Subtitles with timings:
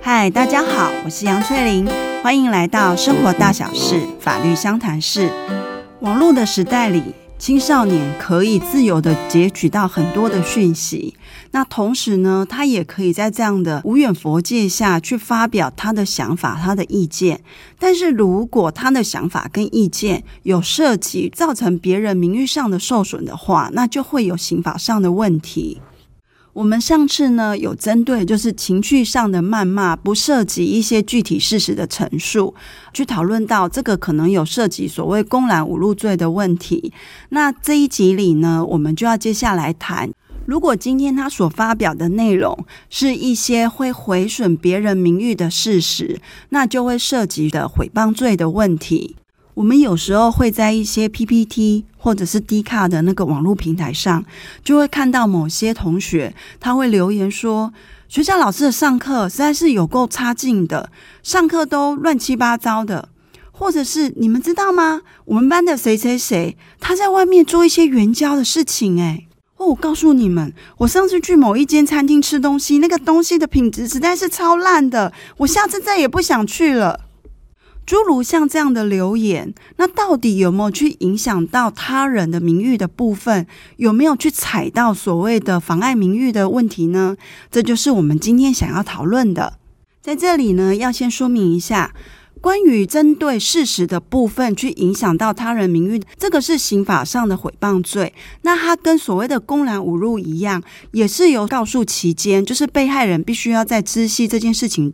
[0.00, 1.86] 嗨，大家好，我是杨翠玲，
[2.22, 5.30] 欢迎来到生活大小事法律相谈室。
[6.00, 7.02] 网络的时代里，
[7.38, 11.14] 青少年可以自由的截取到很多的讯息，
[11.50, 17.42] 那同时呢，他也可以在这样的无远佛界下去发表他的想法、他的意见。
[17.78, 25.82] 但是如果他的想法跟意见有涉及造成别人名誉上的受损的话，那就会有刑法上的问题。
[26.56, 32.54] 我们上次呢有针对就是情绪上的谩骂，不涉及一些具体事实的陈述，
[32.94, 36.94] 去讨论到这个可能有涉及所谓公然侮辱罪的问题。
[37.28, 40.10] 那这一集里呢，我们就要接下来谈，
[40.46, 49.16] 如果今天他所发表的内容是一些会毁损别人名誉的事实，那就会涉及的诽谤罪的问题。
[49.56, 54.22] 我们有时候会在一些 PPT 或者是 D 卡的那个网络平台上，
[54.62, 57.72] 就会看到某些同学他会留言说，
[58.06, 60.90] 学校老师的上课实在是有够差劲的，
[61.22, 63.08] 上课都乱七八糟的，
[63.50, 65.00] 或者是你们知道吗？
[65.24, 77.05] 我们班的谁谁谁他在外面做一些援交的事情，诶，哦，我告诉你们，我上次去某一间餐厅吃东西，那个东西的品质实在是超烂的，我下次再也不想去了。
[77.86, 83.46] 诸如像这样的留言，那到底有没有去影响到他人的名誉的部分？
[83.76, 87.16] 有没有去踩到所谓的妨碍名誉的问题呢？
[87.48, 89.58] 这就是我们今天想要讨论的。
[90.02, 91.94] 在这里呢，要先说明一下。
[92.40, 98.12] 关于针对事实的部分去影响到他人名誉，这个是刑法上的诽谤罪。
[98.42, 100.62] 那它跟所谓的公然侮辱一样，
[100.92, 104.92] 也是由告诉期间，就是被害人必须要在知悉这件事情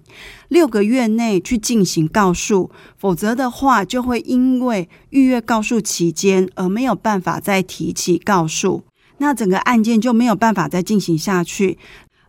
[0.49, 8.85] 六个月内去进行告诉，否则的话就会因为逾越告诉期间而没有办法再提起告诉，
[9.19, 11.77] 那整个案件就没有办法再进行下去。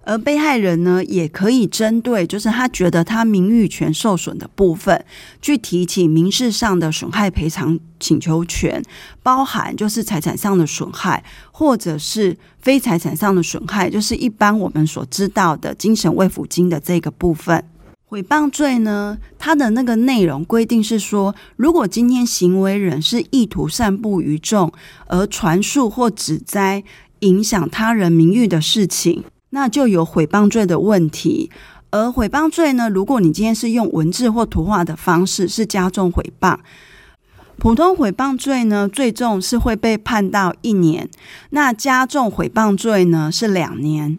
[0.06, 5.06] 而被害人呢，也可以针对就是他觉得他名誉权受损的部分，
[5.42, 8.84] 去提起民事上的损害赔偿请求权，
[9.22, 17.64] 包含就是财产上的损害，或者是非财产上的损害，就是一般我们所知道的精神慰抚金的这个部分。
[18.10, 24.72] 诽谤罪呢，它的那个内容规定是说，如果今天行为人是意图散布于众，
[25.08, 26.84] 而传述或指摘
[27.22, 29.24] 影响他人名誉的事情。
[29.56, 31.52] 那就有诽谤罪的问题，
[31.92, 36.58] 而诽谤罪呢，如果你今天是用文字或图画的方式，是加重诽谤。
[37.60, 41.08] 普通诽谤罪呢，最重是会被判到一年，
[41.52, 44.18] 那加重诽谤罪呢是两年。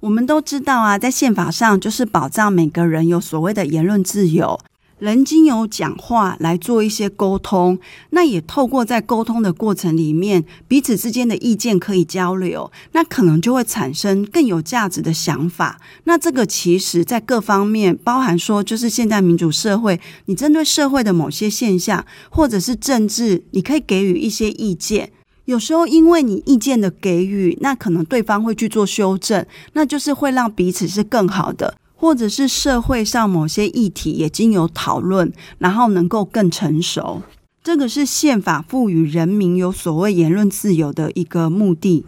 [0.00, 4.58] 我们都知道啊，在宪法上就是保障每个人有所谓的言论自由。
[5.04, 7.78] 人经由讲话来做一些沟通，
[8.08, 15.78] 那也透过在沟通的过程里面，彼此之间的意见可以交流，那可能就会产生更有价值的想法。
[16.04, 25.12] 那这个其实在各方面，包含说就是现在民主社会，你针对社会的某些现象，或者是政治，你可以给予一些意见。
[25.44, 29.44] 有时候因为你意见的给予，那可能对方会去做修正，
[29.74, 31.74] 那就是会让彼此是更好的。
[31.96, 37.22] 或者是社会上某些议题也经由讨论，然后能够更成熟。
[37.62, 42.04] 这个是宪法赋予人民有所谓言论自由的一个目的。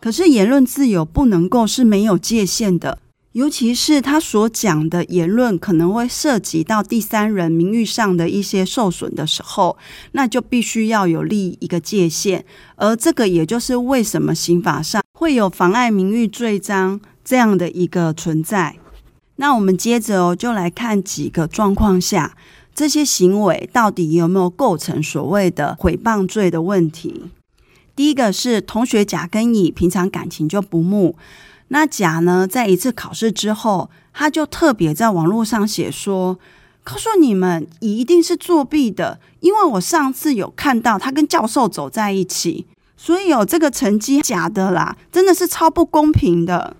[0.00, 2.98] 可是言论自由不能够是没有界限的，
[3.32, 9.76] 尤其是他所讲的言论可能会涉及到第三人名誉上的一些受损的时候，
[10.12, 12.44] 那就必须要有立一个界限。
[12.76, 18.76] 而这个也就是为什么刑法上会有妨碍名誉罪章这样的一个存在。
[19.36, 22.36] 那我们接着哦，就来看几个状况下，
[22.74, 27.24] 这些行为到底有没有构成所谓的诽谤罪的问题。
[27.96, 31.16] 第一个是同学甲跟乙平常感情就不睦，
[31.68, 36.38] 那甲呢，在一次考试之后，他就特别在网络上写说，
[36.82, 42.66] 告诉你们，乙一定是作弊的，因为我上次有看到他跟教授走在一起，
[42.96, 46.76] 所以有这个成绩假的啦，真的是超不公平的。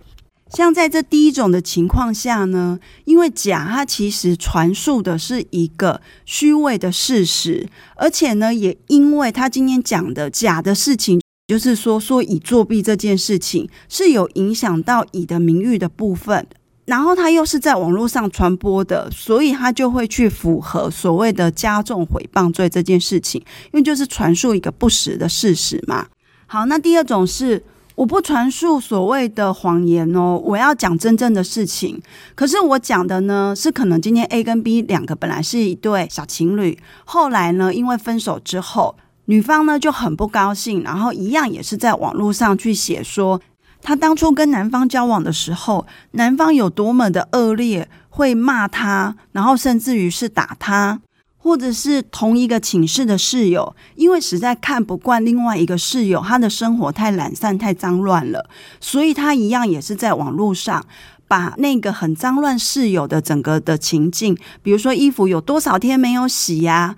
[0.54, 16.46] 像在这第一种的情况下呢，因为甲他其实传述的是一个虚伪的事实，而且呢，也因为他今天讲的甲的事情，就是说说乙作弊这件事情是有影响到乙的名誉的部分，
[16.84, 26.06] 然后他又是在网络上传播的，所以他就会去符合所谓的加重诽谤罪这件事情，因为就是传述一个不实的事实嘛。
[26.46, 27.62] 好，那第二种是。
[27.96, 32.02] 我不传述所谓的谎言哦，我要讲真正的事情。
[32.35, 38.96] 可是我讲的呢，是可能今天 A 跟 B 两个本来是一对小情侣，后来呢，因为分手之后，
[39.26, 43.41] 女方呢就很不高兴，然后一样也是在网络上去写说，
[43.81, 51.00] 她当初跟男方交往的时候，男方有多么的恶劣，会骂他，然后甚至于是打他，
[51.44, 58.49] 或者是同一个寝室的室友，因为实在看不惯另外一个室友他的生活太懒散、太脏乱了，
[58.81, 60.87] 所以他一样也是在网络上
[61.29, 66.96] 把那个很脏乱室友的整个的情境，比如说衣服有多少天没有洗呀、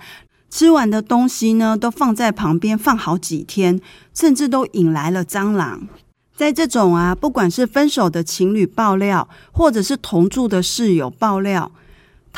[0.49, 3.81] 吃完的东西呢，都放在旁边放好几天，
[4.15, 5.89] 甚至都引来了蟑螂。
[6.37, 11.73] 在这种啊，不管是分手的情侣爆料，或者是同住的室友爆料，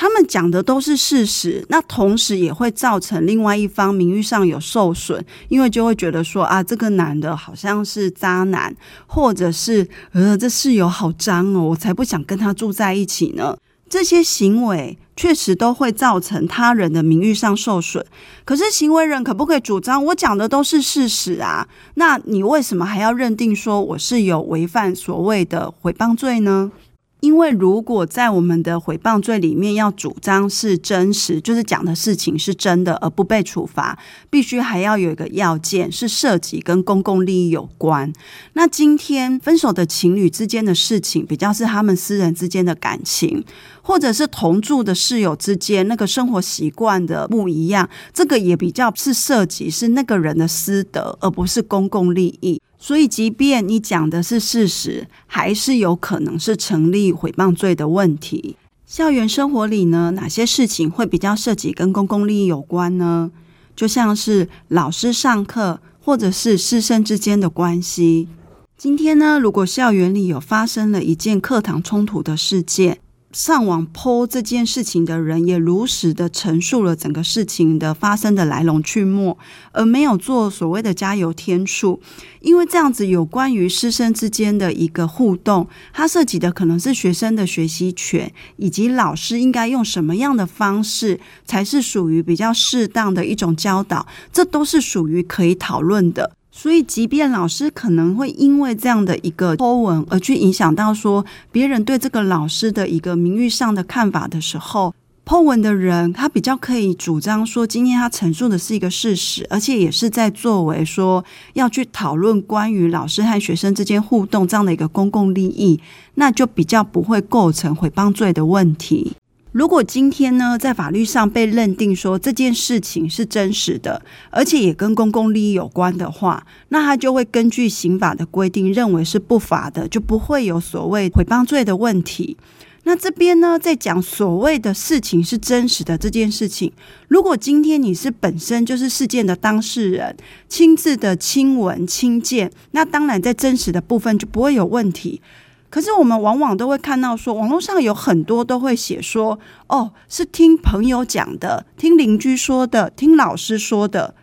[0.00, 1.66] 他们讲的都是事实。
[1.70, 8.72] 那同时也会造成另外一方名誉上有受损，因为就会觉得说啊，这个男的好像是渣男，
[9.08, 13.56] 或者是呃，这室友好脏哦，我才不想跟他住在一起呢。
[13.90, 18.04] 这些行为确实都会造成他人的名誉上受损，
[18.44, 21.66] 可是行为人可不可以主张我讲的都是事实啊？
[21.94, 26.70] 那你为什么还要认定说我是有违反所谓的诽谤罪呢？
[27.20, 33.98] 因为如果在我们的诽谤罪里面要主张是真实，就是讲的事情是真的，而不被处罚，
[34.30, 38.12] 必须还要有一个要件是涉及跟公共利益有关。
[38.52, 43.44] 那今天分手的情侣之间的事情，比较是他们私人之间的感情，
[43.82, 52.60] 或者是同住的室友之间那个生活习惯的不一样，这个也比较是涉及是那个人的私德，而不是公共利益。
[52.78, 58.56] 所以，即便你讲的是事实，还是有可能是成立诽谤罪的问题。
[58.86, 63.30] 校园生活里呢，哪些事情会比较涉及跟公共利益有关呢？
[63.75, 68.28] 就像是老师上课，或者是师生之间的关系。
[68.76, 72.98] 今天呢，如果校园里有发生了一件课堂冲突的事件，
[73.32, 79.36] 上网 po 这件事情的人也如实的陈述了整个事情的发生的来龙去脉，
[79.72, 82.00] 而没有做所谓的加油添醋，
[82.40, 96.38] 因为这样子有关于师生之间的一个互动，它涉及的可能是学生的学习权，以及老师应该用什么样的方式才是属于比较适当的一种教导，这都是属于可以讨论的。
[96.60, 104.93] 所以，即便老师可能会因为这样的一个 po 文而去影响到说别人对这个老师的一个名誉上的看法的时候
[105.25, 115.78] ，po 文的人他比较可以主张说，今天他陈述的是一个事实，而且也是在作为说要去讨论关于老师和学生之间互动这样的一个公共利益，
[116.16, 119.12] 那就比较不会构成诽谤罪的问题。
[119.58, 124.00] 如果今天呢，在法律上被认定说这件事情是真实的，
[124.31, 132.37] 而且也跟公共利益有关的话，那他就会根据刑法的规定认为是不法的，就不会有所谓诽谤罪的问题。
[132.84, 136.72] 那这边呢，在讲所谓的事情是真实的这件事情，
[137.08, 140.16] 如果今天你是本身就是事件的当事人，
[140.49, 145.20] 亲自的亲闻亲见，那当然在真实的部分就不会有问题。
[145.70, 154.14] 可是我们往往都会看到说，网络上有很多都会写说，哦，是听朋友讲的，听邻居说的，听老师说的。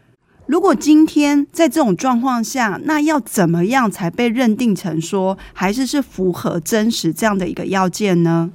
[0.48, 8.52] 如果今天在这种状况下，那要怎么样才被认定成说，还是是符合真实这样的一个要件呢？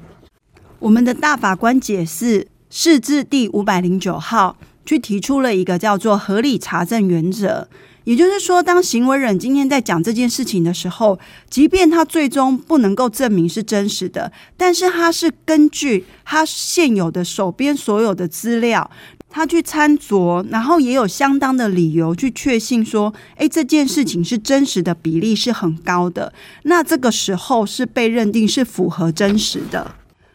[0.81, 4.57] 我们的大法官解释释字第五百零九号，
[4.87, 7.69] 去提出了一个叫做合理查证原则。
[8.11, 11.17] 也就是说，当行为人今天在讲这件事情的时候，
[11.49, 18.91] 即便他最终不能够证明是真实的，但是他是根据他现有的手边所有的资料，
[19.29, 26.33] 他去参酌，然后也有相当的理由去确信说，诶，这件事情是真实的比例是很高的。
[26.65, 29.95] 那这个时候是被认定是符合真实的。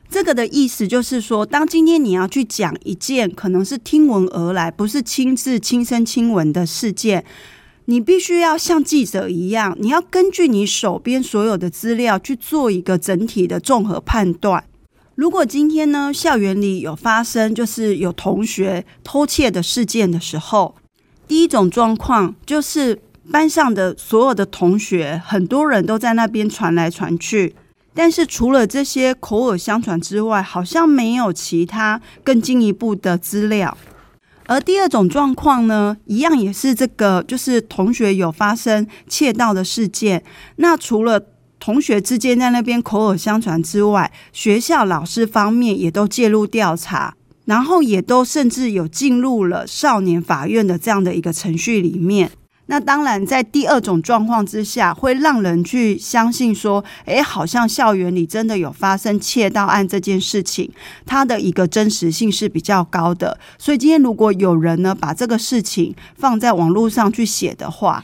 [0.09, 7.25] 这个的意思就是说，当今天你要去讲一件可能是听闻而来，不是亲自亲身亲闻的事件。
[7.85, 14.63] 你必须要像记者一样，你要根据你手边所有的资料去做一个整体的综合判断。
[15.13, 20.75] 如果今天呢，校园里有发生就是有同学偷窃的事件的时候，
[21.27, 22.99] 第一种状况就是
[23.31, 27.55] 班上的所有的同学，很多人都在那边传来传去，
[27.93, 33.77] 但是除了这些口耳相传之外，好像没有其他更进一步的资料。
[34.47, 40.23] 而第二种状况呢，一样也是这个，就是同学有发生窃盗的事件。
[40.57, 41.21] 那除了
[41.59, 52.31] 同学之间在那边口耳相传之外，学校老师方面也都介入调查，然后也都甚至有进入了少年法院的这样的一个程序里面。
[52.67, 60.71] 那当然，在第二种状况之下，会让人去相信说，诶，好像校园里真的有发生窃盗案这件事情，
[61.05, 63.37] 它的一个真实性是比较高的。
[63.59, 68.03] 所以今天如果有人呢，把这个事情放在网络上去写的话，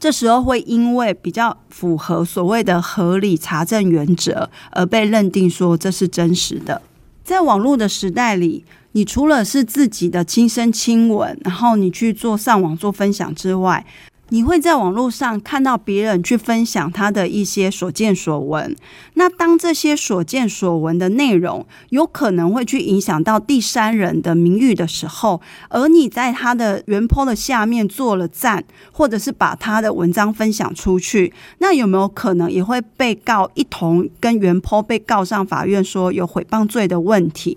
[0.00, 6.80] 这时候会因为比较符合所谓的合理查证原则而被认定说这是真实的。
[7.24, 8.64] 在网络的时代里，
[8.98, 13.86] 你除了是自己的亲身亲闻，然后你去做上网做分享之外，
[14.30, 18.74] 你会在网络上看到别人去分享他的一些所见所闻。
[19.14, 37.56] 那当这些所见所闻的内容有可能会去影响到第三人的名誉的时候，而你在他的原 po 的下面做了赞，或者是把他的文章分享出去，那有没有可能也会被告一同跟原 po 被告上法院，说有诽谤罪的问题？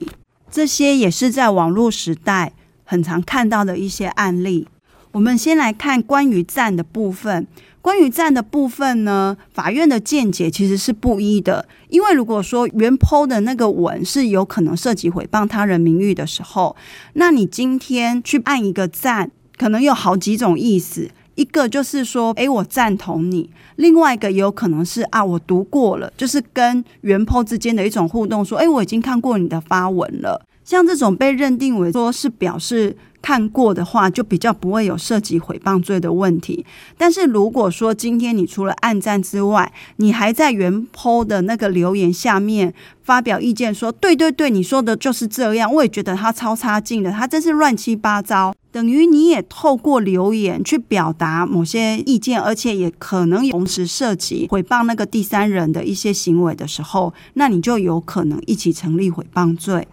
[0.52, 2.52] 这些也是在网络时代
[2.84, 4.68] 很常看到的一些案例。
[5.14, 7.48] 我们先来看关于赞的部分。
[7.82, 11.68] 关于赞的部分呢，法院的见解其实是不一的。
[11.90, 16.76] 因为如果说原 po 的那个文是有可能涉及诽谤他人名誉的时候，
[17.14, 21.10] 那你今天去按一个赞，可能有好几种意思。
[21.36, 30.46] 一个就是说，哎，我赞同你；另外一个也有可能是啊，我读过了，就是跟原 po 之间的一种互动，说，哎，我已经看过你的发文了。
[30.64, 32.96] 像这种被认定为说是表示。
[33.22, 36.66] 看过的话，就比较不会有涉及诽谤罪的问题。
[36.98, 42.74] 但是如果说今天你除了暗赞之外，你还在原 po 的那个留言下面
[43.04, 48.54] 发表意见说，说对对对，你说的就是这样，我也觉得他超差劲的，他真是乱七八糟。
[48.72, 59.88] 等于你也透过留言去表达某些意见，而且也可能同时涉及诽谤那个第三人的一些行为的时候，那你就有可能一起成立诽谤罪。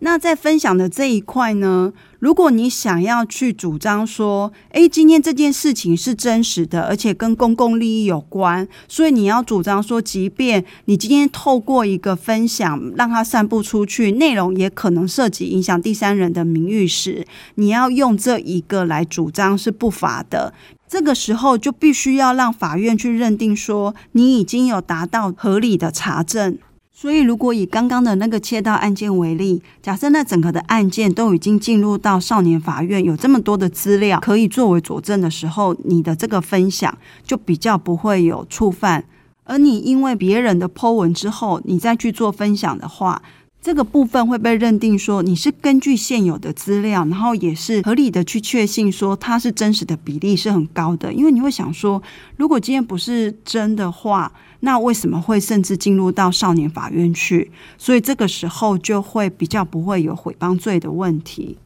[0.00, 20.52] 那在分享的这一块呢，如果你想要去主张说，诶，今天这件事情是真实的，而且跟公共利益有关，所以你要主张说，即便你今天透过一个分享让它散布出去，内容也可能涉及影响第三人的名誉时，你要用这一个来主张是不法的。
[20.86, 26.58] 这个时候就必须要让法院去认定说，你已经有达到合理的查证。
[27.00, 39.02] 所以，如果以刚刚的那个窃盗案件为例，假设那整个的案件都已经进入到少年法院，有这么多的资料可以作为佐证的时候，你的这个分享就比较不会有触犯。
[39.44, 43.22] 而你因为别人的 po 文之后，你再去做分享的话，
[43.62, 51.10] 这个部分会被认定说你是根据现有的资料，然后也是合理的去确信说它是真实的比例是很高的。
[51.10, 52.02] 因为你会想说，
[52.36, 54.30] 如果今天不是真的话，
[54.60, 57.50] 那为什么会甚至进入到少年法院去？
[57.76, 61.58] 所以这个时候就会比较不会有毁谤罪的问题。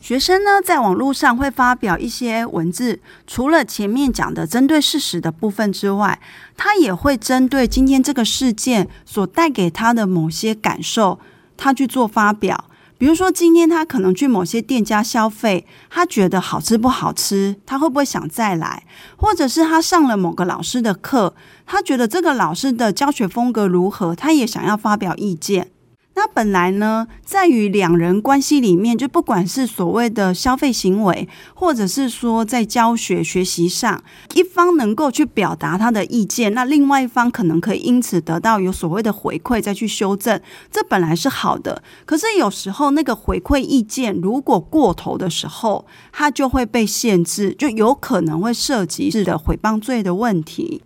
[0.00, 6.20] 学生呢，在网络上会发表一些文字，除了前面讲的针对事实的部分之外，
[6.56, 11.20] 他也会针对今天这个事件所带给他的某些感受。
[11.56, 12.64] 他去做发表，
[13.02, 18.84] 比如说今天他可能去某些店家消费，他觉得好吃不好吃，他会不会想再来？
[19.16, 21.34] 或者是他上了某个老师的课，
[21.66, 25.71] 他觉得这个老师的教学风格如何，他也想要发表意见。
[26.14, 34.04] 那本来呢，在于两人关系里面，就不管是所谓的消费行为，或者是说在教学学习上，
[34.34, 40.38] 一方能够去表达他的意见，那另外一方可能可以因此得到有所谓的回馈，再去修正，
[40.70, 41.82] 这本来是好的。
[42.04, 50.82] 可是有时候那个回馈意见如果过头的时候，它就会被限制，就有可能会涉及是的诽谤罪的问题。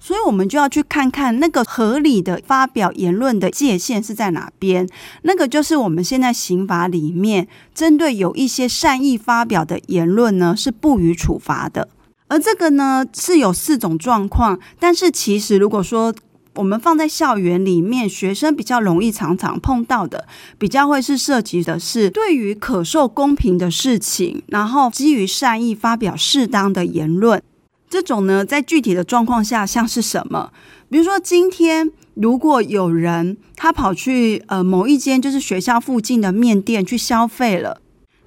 [0.00, 4.88] 所以，我们就要去看看那个合理的发表言论的界限是在哪边。
[5.22, 11.88] 那个就是我们现在刑法里面针对有一些善意发表的言论呢，是不予处罚的。
[12.28, 14.58] 而这个呢，是有四种状况。
[14.78, 16.14] 但是，其实如果说
[16.54, 20.26] 我们放在校园里面，学生比较容易常常碰到的，
[20.58, 27.42] 比较会是涉及的是对于可受公平的事情，然后基于善意发表适当的言论。
[27.88, 30.52] 这种呢，在具体的状况下，像是什么？
[30.90, 37.80] 比如说，今天如果有人他跑去呃某一间就是学校附近的面店去消费了，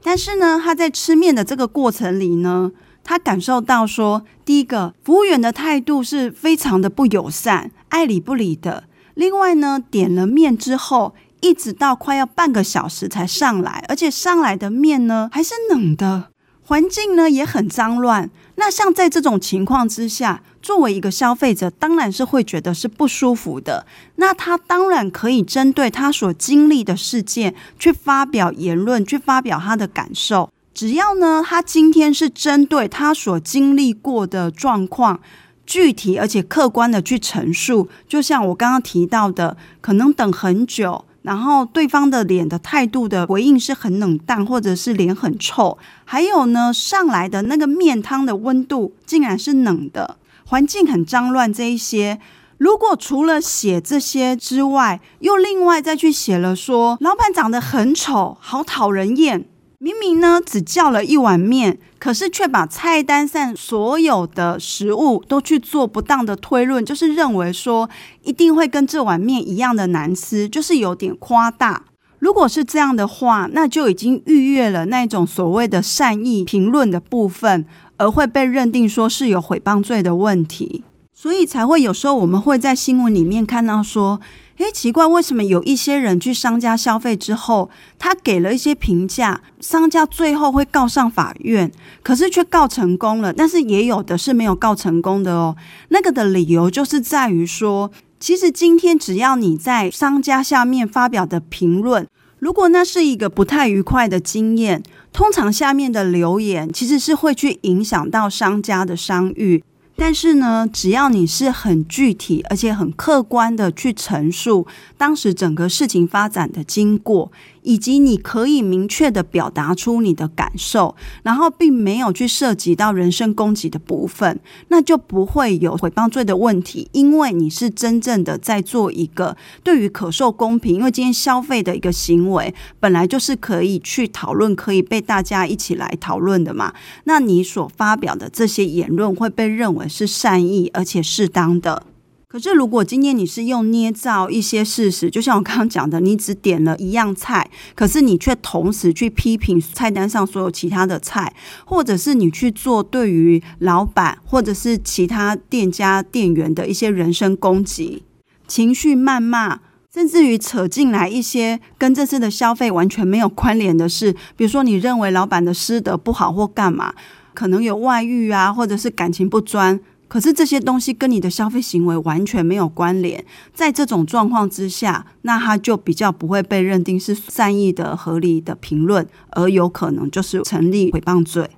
[0.04, 2.72] 但是呢，他在吃面的这个过程里呢，
[3.04, 8.86] 他感受到说，第一个服务员的态度是非常的不友善，爱理不理的。
[9.14, 16.31] 另外呢，点了面之后，一直到快要半个小时才上来，而且上来的面呢还是冷的，
[16.72, 18.30] 环境呢也很脏乱。
[18.56, 23.86] 那像在这种情况之下，作为一个消费者，当然是会觉得是不舒服的。
[24.16, 30.50] 那他当然可以针对他所经历的事件去发表言论，去发表他的感受。
[30.74, 35.20] 只要呢，他今天是针对他所经历过的状况，
[35.66, 37.90] 具体而且客观的去陈述。
[38.08, 41.04] 就像我刚刚提到的，可能等很久。
[41.22, 52.20] 然后对方的脸的态度的回应是很冷淡，或者是脸很臭，还有呢，上来的那个面汤的温度竟然是冷的，环境很脏乱，这一些。
[52.58, 59.46] 如果除了写这些之外，又另外再去写了说，老板长得很丑，好讨人厌。
[59.84, 67.90] 明明呢只叫了一碗面，可是却把菜单上所有的食物都去做不当的推论，就是认为说
[68.22, 71.86] 一定会跟这碗面一样的难吃，就是有点夸大。
[72.20, 77.66] 如果是这样的话，那就已经逾越了那种所谓的善意评论的部分，
[77.98, 80.84] 而会被认定说是有诽谤罪的问题。
[81.12, 84.20] 所以才会有时候我们会在新闻里面看到说，
[84.62, 91.72] 诶，奇怪，为什么有一些人去商家消费之后，他给了一些评价，商家最后会告上法院，
[92.04, 95.56] 可是却告成功了，但是也有的是没有告成功的哦。
[95.90, 97.90] 那个的理由就是在于说，
[98.20, 102.06] 其实今天只要你在商家下面发表的评论，
[102.38, 109.64] 如果那是一个不太愉快的经验，通常下面的留言其实是会去影响到商家的商誉。
[110.04, 114.66] 但是呢，只要你是很具体而且很客观的去陈述
[114.98, 117.32] 当时整个事情发展的经过。
[117.64, 124.40] 以及你可以明确的表达出你的感受，然后并没有去涉及到人身攻击的部分，
[124.70, 136.74] 那就不会有诽谤罪的问题，因为你是真正的在做一个对于可受公平，因为今天消费的一个行为本来就是可以去讨论，可以被大家一起来讨论的嘛。
[137.04, 141.84] 那你所发表的这些言论会被认为是善意而且适当的。
[142.32, 151.34] 可是，如果今天你是用捏造一些事实，就像我刚刚讲的，你只点了一样菜，可是你却同时去批评菜单上所有其他的菜，
[151.66, 158.04] 或者是你去做对于老板或者是其他店家店员的一些人身攻击、
[158.48, 159.60] 情绪谩骂，
[159.94, 166.94] 甚至于扯进来一些跟这次的消费完全没有关联的事，比如说你认为老板的师德不好或干嘛，
[167.34, 169.78] 可能有外遇啊，或者是感情不专。
[170.12, 181.50] 可是这些东西跟你的消费行为完全没有关联，在这种状况之下，那他就比较不会被认定是善意的、合理的评论，而有可能就是成立诽谤罪。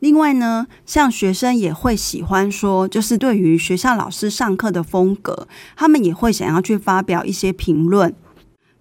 [0.00, 5.46] 另外呢，像学生也会喜欢说，就是对于学校老师上课的风格，
[5.76, 8.12] 他们也会想要去发表一些评论。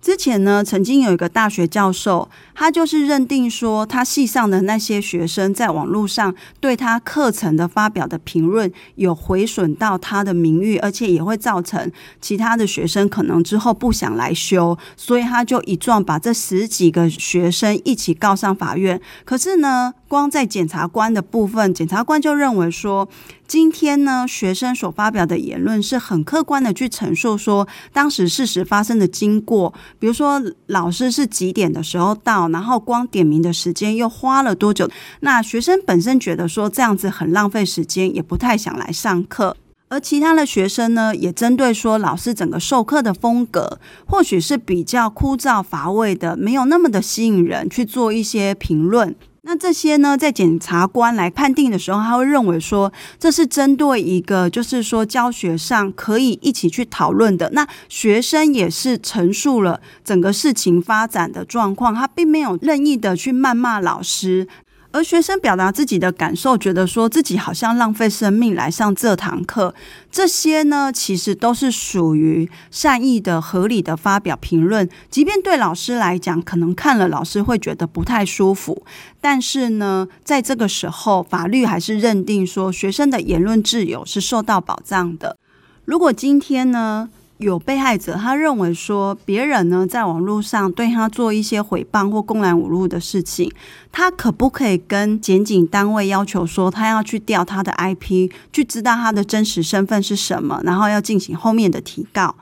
[0.02, 19.02] 之前呢，曾经有一个大学教授，他就是认定说，他系上的那些学生在网络上对他课程的发表的评论有毁损到他的名誉，而且也会造成其他的学生可能之后不想来修，所以他就一状把这十几个学生一起告上法院。
[19.26, 23.08] 可是呢，光在检察官的部分，检察官就认为说，
[23.48, 29.72] 今天呢，学生所发表的言论是很客观的去陈述说当时事实发生的经过。
[30.00, 34.90] 比如说，老师是几点的时候到，然后光点名的时间又花了多久？
[35.20, 39.56] 那学生本身觉得说这样子很浪费时间，也不太想来上课。
[39.90, 49.16] 而其他的学生呢，也针对说老师整个授课的风格，或许是比较枯燥乏味的，没有那么的吸引人，去做一些评论。
[49.44, 57.50] 那这些呢，在检察官来判定的时候，他会认为说，这是针对一个，就是说教学上可以一起去讨论的。
[57.52, 64.48] 那学生也是陈述了整个事情发展的状况，他并没有任意的去谩骂老师。
[64.92, 69.76] 而学生表达自己的感受，觉得说自己好像浪费生命来上这堂课，
[70.12, 74.90] 这些呢，其实都是属于善意的、合理的发表评论。
[75.12, 78.84] 即便对老师来讲，可能看了老师会觉得不太舒服，
[79.22, 85.38] 但是呢，在这个时候，法律还是认定说学生的言论自由是受到保障的。
[85.86, 93.50] 如果今天呢，有被害者，他认为说别人呢在网络上对他做一些诽谤或公然侮辱的事情，
[93.94, 102.36] 他可不可以跟检警单位要求说，他要去调他的 IP，去知道他的真实身份是什么，然后要进行后面的提告？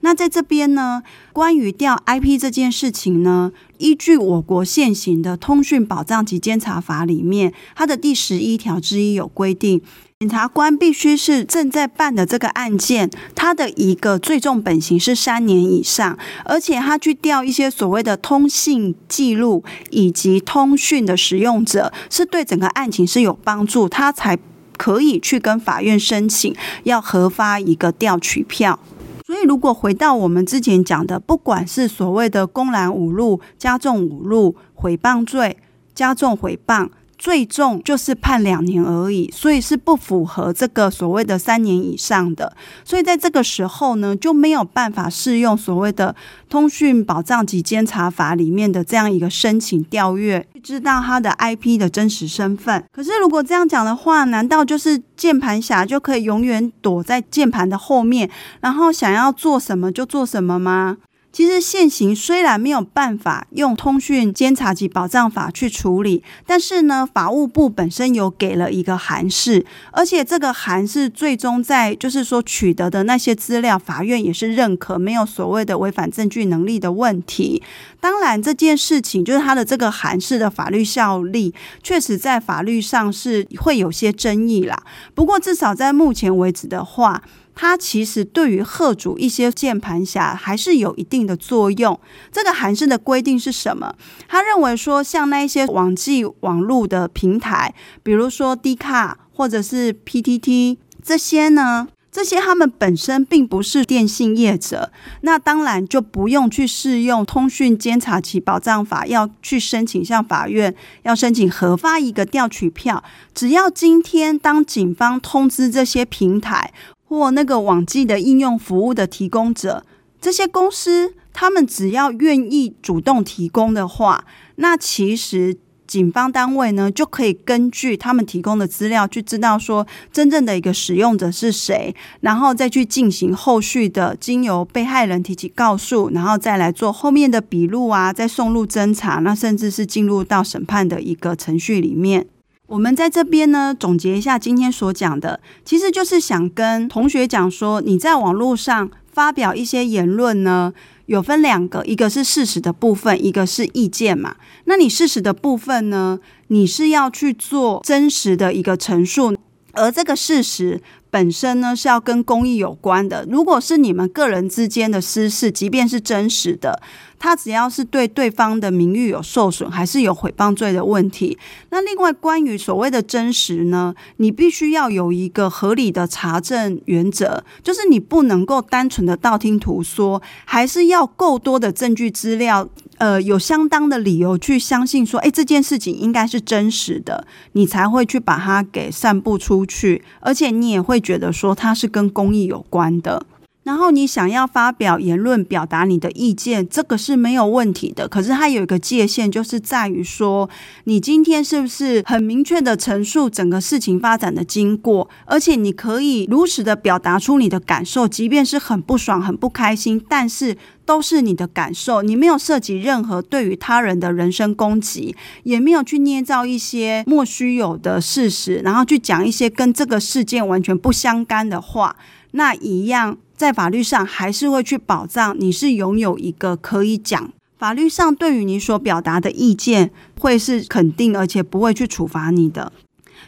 [0.00, 9.82] 那在这边呢，关于调 IP 这件事情呢，依据我国现行的《通讯保障及监察法》里面，它的第十一条之一有规定。
[10.24, 24.38] 检察官必须是正在办的这个案件，他的一个最重本刑是三年以上，而且他去调一些所谓的通信记录以及通讯的使用者，是对整个案情是有帮助，他才
[24.78, 28.80] 可以去跟法院申请要核发一个调取票。
[29.26, 35.58] 所以，如果回到我们之前讲的，不管是所谓的公然侮辱、加重侮辱、诽谤罪、
[35.94, 36.88] 加重诽谤。
[37.24, 42.54] 最重就是判两年而已，所以是不符合这个所谓的三年以上的。
[42.84, 46.14] 所以在这个时候呢，就没有办法适用所谓的
[46.50, 52.84] 通讯保障及监察法里面的这样一个申请调阅，知道他的 IP 的真实身份。
[52.92, 58.28] 可是如果这样讲的话，难道就是键盘侠就可以永远躲在键盘的后面，
[58.60, 60.98] 然后想要做什么就做什么吗？
[61.34, 77.60] 其实现行虽然没有办法用通讯监察及保障法去处理，但是呢，法务部本身有给了一个函释，而且这个函释最终在就是说取得的那些资料，法院也是认可，没有所谓的违反证据能力的问题。
[78.00, 84.80] 当然，这件事情就是他的这个函释的法律效力，确实在法律上是会有些争议啦。
[85.16, 91.98] 不过，至少在目前为止的话，它其实对于贺主一些键盘侠还是有一定的作用。
[92.32, 93.94] 这个函释的规定是什么？
[94.28, 104.90] 他认为说，像那一些网际网络的平台，比如说 D 卡或者是 PTT 这些呢，这些他们本身并不是电信业者，
[105.20, 113.04] 那当然就不用去适用通讯监察及保障法，要去申请向法院要申请核发一个调取票。
[113.32, 116.72] 只要今天当警方通知这些平台。
[117.14, 119.84] 或那个网际的应用服务的提供者，
[120.20, 124.24] 这些公司，他们只要愿意主动提供的话，
[124.56, 142.26] 那其实警方单位呢就可以根据他们提供的资料，去知道说真正的一个使用者是谁，然后再去进行后续的经由被害人提起告诉，然后再来做后面的笔录啊，再送入侦查，那甚至是进入到审判的一个程序里面。
[142.66, 150.72] 我们在这边呢，总结一下今天所讲的，其实就是想跟同学讲说，你在网络上发表一些言论呢，
[151.04, 154.36] 有分两个，一个是事实的部分，一个是意见嘛。
[154.64, 159.36] 那你事实的部分呢，你是要去做真实的一个陈述，
[159.74, 160.80] 而这个事实。
[161.10, 163.24] 本身呢是要跟公益有关的。
[163.30, 166.82] 如果是你们个人之间的私事，即便是真实的，
[167.20, 171.38] 他只要是对对方的名誉有受损，还是有诽谤罪的问题。
[171.70, 182.68] 那另外关于所谓的真实呢，你必须要有一个合理的查证原则，就是你不能够单纯的道听途说，还是要够多的证据资料。
[182.98, 193.26] 呃，有相当的理由去相信说，诶，这件事情应该是真实的，你才会去把它给散布出去，而且你也会觉得说它是跟公益有关的。
[193.64, 198.06] 然后你想要发表言论，表达你的意见，这个是没有问题的。
[198.06, 200.48] 可是它有一个界限，就是在于说，
[200.84, 221.96] 你今天是不是很明确的陈述整个事情发展的经过，而且你可以如实的表达出你的感受，即便是很不爽、很不开心，但是都是你的感受，你没有涉及任何对于他人的人身攻击，也没有去捏造一些莫须有的事实，然后去讲一些跟这个事件完全不相干的话，
[222.32, 223.16] 那一样。
[223.36, 232.72] 在法律上还是会去保障你是拥有一个可以讲，法律上对于你所表达的意见会是肯定，而且不会去处罚你的。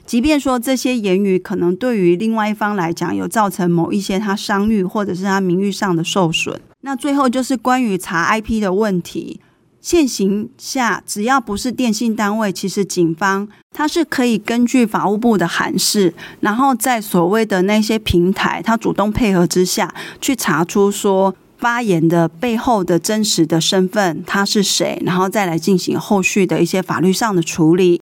[0.04, 6.60] 即便说这些言语可能对于另外一方来讲有造成某一些他商誉或者是他名誉上的受损。
[6.82, 9.40] 那最后就是关于查 IP 的问题。
[9.86, 28.00] 现行下，只要不是电信单位，其实警方他是可以根据法务部的函示，然后在所谓的那些平台，他主动配合之下去查出说发言的背后的真实的身份他是谁，然后再来进行后续的一些法律上的处理。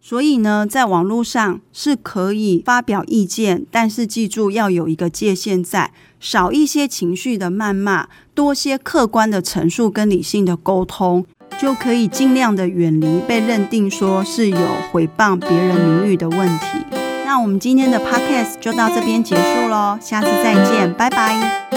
[0.00, 11.24] 所以呢，在网络上是可以发表意见，但是记住要有一个界限在，少一些情绪的谩骂，多些客观的陈述跟理性的沟通，
[11.58, 14.58] 就可以尽量的远离被认定说是有
[14.92, 16.78] 诽谤别人名誉的问题。
[17.24, 21.68] 那我们今天的 podcast 就到这边结束喽，下次再见，拜拜。